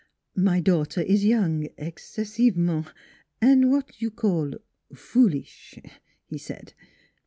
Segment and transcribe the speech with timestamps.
[0.49, 2.91] "My daughter is young excessivement
[3.39, 4.53] an' w'at you call
[4.95, 5.77] foolish,"
[6.25, 6.73] he said.